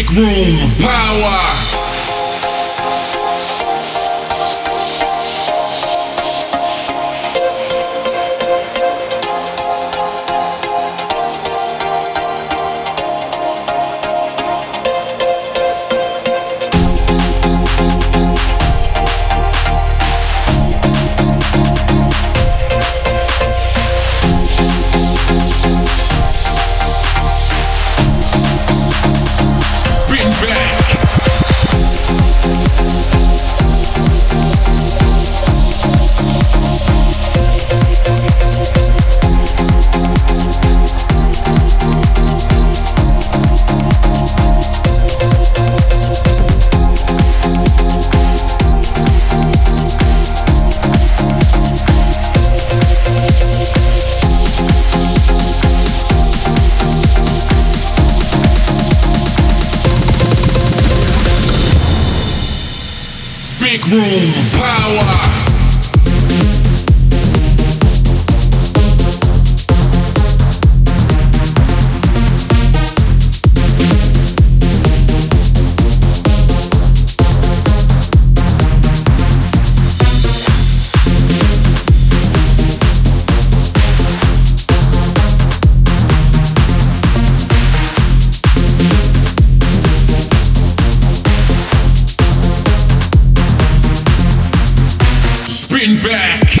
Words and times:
Big 0.00 0.10
room 0.12 0.56
power. 0.78 1.79
Spin 30.40 30.79
Big 63.70 63.86
room 63.86 64.32
power. 64.58 65.49
Back. 95.80 96.59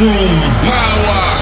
Room 0.00 0.40
power. 0.62 1.35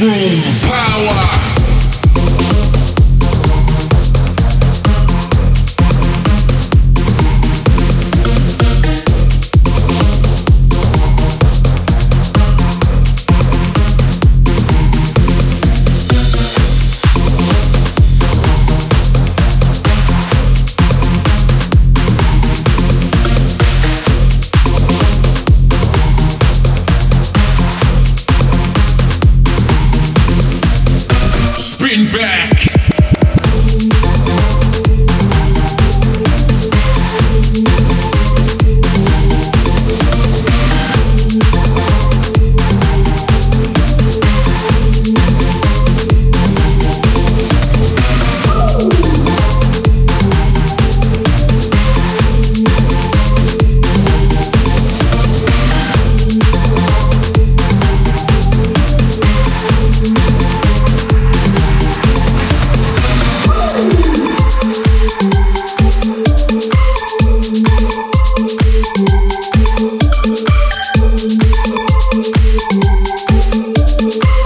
Room 0.00 0.40
power. 0.62 1.51
you. 72.84 74.41